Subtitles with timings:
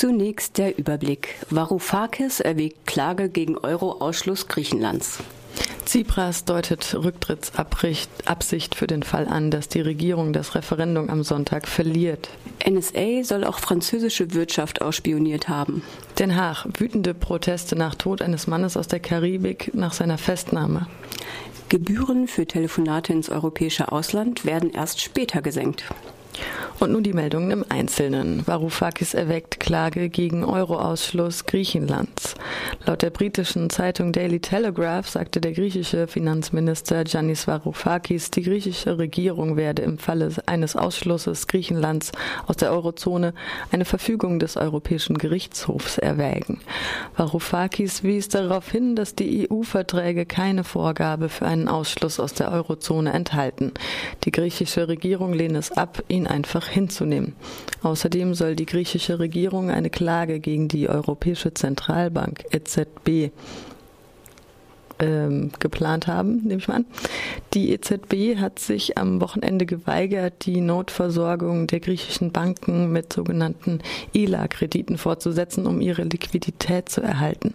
[0.00, 1.34] Zunächst der Überblick.
[1.50, 5.18] Varoufakis erwägt Klage gegen Euro-Ausschluss Griechenlands.
[5.84, 12.30] Tsipras deutet Rücktrittsabsicht für den Fall an, dass die Regierung das Referendum am Sonntag verliert.
[12.66, 15.82] NSA soll auch französische Wirtschaft ausspioniert haben.
[16.18, 16.64] Den Haag.
[16.78, 20.86] Wütende Proteste nach Tod eines Mannes aus der Karibik nach seiner Festnahme.
[21.68, 25.84] Gebühren für Telefonate ins europäische Ausland werden erst später gesenkt.
[26.80, 28.46] Und nun die Meldungen im Einzelnen.
[28.46, 32.36] Varoufakis erweckt Klage gegen Euroausschluss Griechenlands.
[32.86, 39.58] Laut der britischen Zeitung Daily Telegraph sagte der griechische Finanzminister Giannis Varoufakis, die griechische Regierung
[39.58, 42.12] werde im Falle eines Ausschlusses Griechenlands
[42.46, 43.34] aus der Eurozone
[43.70, 46.60] eine Verfügung des Europäischen Gerichtshofs erwägen.
[47.14, 53.12] Varoufakis wies darauf hin, dass die EU-Verträge keine Vorgabe für einen Ausschluss aus der Eurozone
[53.12, 53.72] enthalten.
[54.24, 57.34] Die griechische Regierung lehne es ab, ihn einfach hinzunehmen.
[57.82, 63.32] Außerdem soll die griechische Regierung eine Klage gegen die Europäische Zentralbank EZB
[65.00, 66.86] ähm, geplant haben, nehme ich mal an.
[67.54, 73.80] Die EZB hat sich am Wochenende geweigert, die Notversorgung der griechischen Banken mit sogenannten
[74.14, 77.54] ELA-Krediten fortzusetzen, um ihre Liquidität zu erhalten.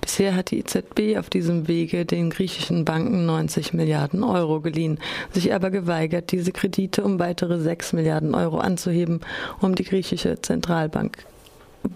[0.00, 4.98] Bisher hat die EZB auf diesem Wege den griechischen Banken 90 Milliarden Euro geliehen,
[5.32, 9.20] sich aber geweigert, diese Kredite um weitere 6 Milliarden Euro anzuheben,
[9.60, 11.24] um die griechische Zentralbank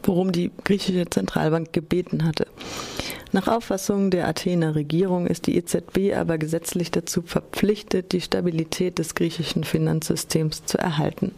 [0.03, 2.47] worum die griechische Zentralbank gebeten hatte.
[3.35, 9.17] Nach Auffassung der Athener Regierung ist die EZB aber gesetzlich dazu verpflichtet, die Stabilität des
[9.17, 11.33] griechischen Finanzsystems zu erhalten.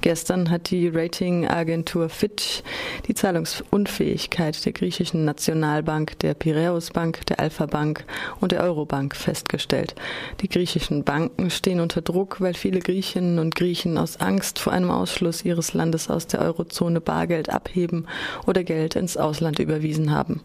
[0.00, 2.64] Gestern hat die Ratingagentur Fitch
[3.06, 8.04] die Zahlungsunfähigkeit der griechischen Nationalbank, der Piraeus Bank, der Alpha Bank
[8.40, 9.94] und der Eurobank festgestellt.
[10.40, 14.90] Die griechischen Banken stehen unter Druck, weil viele Griechinnen und Griechen aus Angst vor einem
[14.90, 18.08] Ausschluss ihres Landes aus der Eurozone Bargeld abheben
[18.48, 20.40] oder Geld ins Ausland überwiesen haben.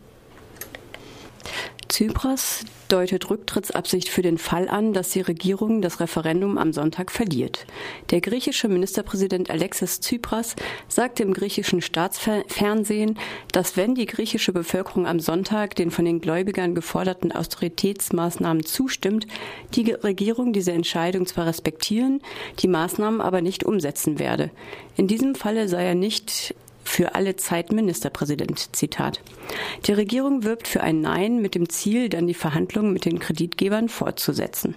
[2.02, 7.68] Tsipras deutet Rücktrittsabsicht für den Fall an, dass die Regierung das Referendum am Sonntag verliert.
[8.10, 10.56] Der griechische Ministerpräsident Alexis Tsipras
[10.88, 13.20] sagte im griechischen Staatsfernsehen,
[13.52, 19.28] dass wenn die griechische Bevölkerung am Sonntag den von den Gläubigern geforderten Austeritätsmaßnahmen zustimmt,
[19.76, 22.20] die Regierung diese Entscheidung zwar respektieren,
[22.64, 24.50] die Maßnahmen aber nicht umsetzen werde.
[24.98, 26.56] In diesem Falle sei er nicht
[26.92, 28.76] für alle Zeit Ministerpräsident.
[28.76, 29.22] Zitat.
[29.86, 33.88] Die Regierung wirbt für ein Nein mit dem Ziel, dann die Verhandlungen mit den Kreditgebern
[33.88, 34.76] fortzusetzen.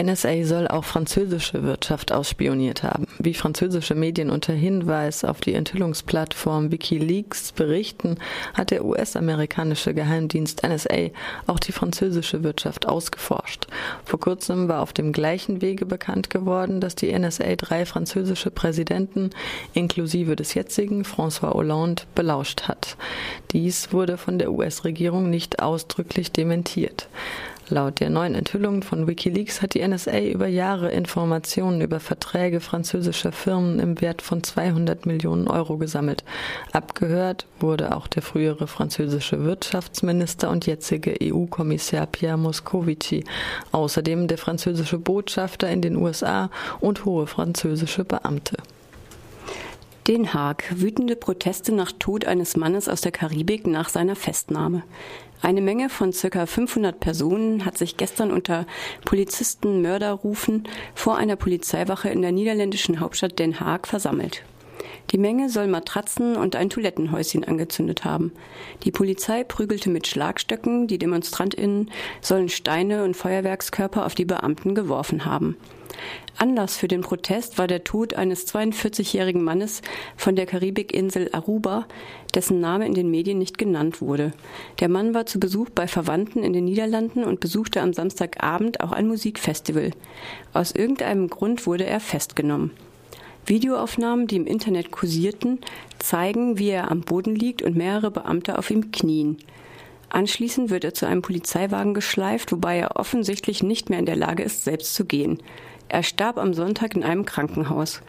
[0.00, 3.06] NSA soll auch französische Wirtschaft ausspioniert haben.
[3.18, 8.18] Wie französische Medien unter Hinweis auf die Enthüllungsplattform Wikileaks berichten,
[8.54, 11.10] hat der US-amerikanische Geheimdienst NSA
[11.48, 13.66] auch die französische Wirtschaft ausgeforscht.
[14.04, 19.30] Vor kurzem war auf dem gleichen Wege bekannt geworden, dass die NSA drei französische Präsidenten
[19.72, 22.96] inklusive des jetzigen François Hollande belauscht hat.
[23.50, 27.08] Dies wurde von der US-Regierung nicht ausdrücklich dementiert.
[27.70, 33.32] Laut der neuen Enthüllung von Wikileaks hat die NSA über Jahre Informationen über Verträge französischer
[33.32, 36.24] Firmen im Wert von 200 Millionen Euro gesammelt.
[36.72, 43.24] Abgehört wurde auch der frühere französische Wirtschaftsminister und jetzige EU-Kommissar Pierre Moscovici,
[43.72, 48.57] außerdem der französische Botschafter in den USA und hohe französische Beamte.
[50.08, 50.64] Den Haag.
[50.74, 54.82] Wütende Proteste nach Tod eines Mannes aus der Karibik nach seiner Festnahme.
[55.42, 58.66] Eine Menge von circa 500 Personen hat sich gestern unter
[59.04, 64.44] Polizisten Mörderrufen vor einer Polizeiwache in der niederländischen Hauptstadt Den Haag versammelt.
[65.10, 68.32] Die Menge soll Matratzen und ein Toilettenhäuschen angezündet haben.
[68.82, 75.24] Die Polizei prügelte mit Schlagstöcken, die Demonstrantinnen sollen Steine und Feuerwerkskörper auf die Beamten geworfen
[75.24, 75.56] haben.
[76.36, 79.82] Anlass für den Protest war der Tod eines 42-jährigen Mannes
[80.16, 81.86] von der Karibikinsel Aruba,
[82.34, 84.32] dessen Name in den Medien nicht genannt wurde.
[84.78, 88.92] Der Mann war zu Besuch bei Verwandten in den Niederlanden und besuchte am Samstagabend auch
[88.92, 89.90] ein Musikfestival.
[90.52, 92.70] Aus irgendeinem Grund wurde er festgenommen.
[93.48, 95.60] Videoaufnahmen, die im Internet kursierten,
[95.98, 99.38] zeigen, wie er am Boden liegt und mehrere Beamte auf ihm knien.
[100.10, 104.42] Anschließend wird er zu einem Polizeiwagen geschleift, wobei er offensichtlich nicht mehr in der Lage
[104.42, 105.42] ist, selbst zu gehen.
[105.88, 108.00] Er starb am Sonntag in einem Krankenhaus.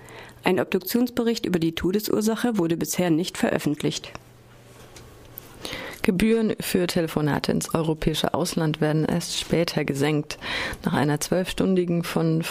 [0.44, 4.12] Ein Obduktionsbericht über die Todesursache wurde bisher nicht veröffentlicht.
[6.02, 10.38] Gebühren für Telefonate ins europäische Ausland werden erst später gesenkt.
[10.84, 12.44] Nach einer zwölfstündigen von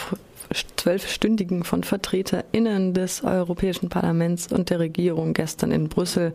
[0.77, 6.33] zwölfstündigen von VertreterInnen des Europäischen Parlaments und der Regierung gestern in Brüssel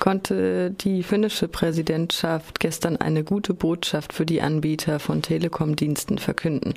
[0.00, 6.74] konnte die finnische Präsidentschaft gestern eine gute Botschaft für die Anbieter von Telekom-Diensten verkünden.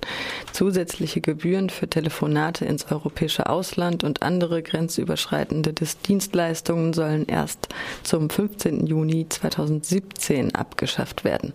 [0.53, 5.73] Zusätzliche Gebühren für Telefonate ins europäische Ausland und andere grenzüberschreitende
[6.07, 7.67] Dienstleistungen sollen erst
[8.03, 8.87] zum 15.
[8.87, 11.53] Juni 2017 abgeschafft werden.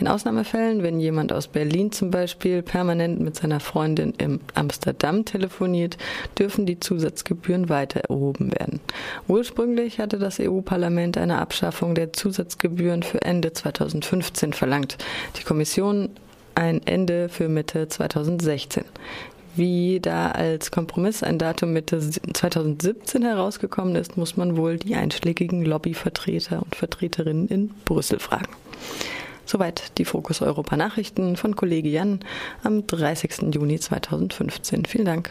[0.00, 5.96] In Ausnahmefällen, wenn jemand aus Berlin zum Beispiel permanent mit seiner Freundin im Amsterdam telefoniert,
[6.38, 8.80] dürfen die Zusatzgebühren weiter erhoben werden.
[9.28, 14.98] Ursprünglich hatte das EU-Parlament eine Abschaffung der Zusatzgebühren für Ende 2015 verlangt.
[15.38, 16.10] Die Kommission
[16.54, 18.84] ein Ende für Mitte 2016
[19.58, 25.64] wie da als Kompromiss ein Datum Mitte 2017 herausgekommen ist, muss man wohl die einschlägigen
[25.64, 28.52] Lobbyvertreter und Vertreterinnen in Brüssel fragen.
[29.44, 32.20] Soweit die Fokus Europa Nachrichten von Kollege Jan
[32.62, 33.54] am 30.
[33.54, 34.84] Juni 2015.
[34.84, 35.30] Vielen Dank.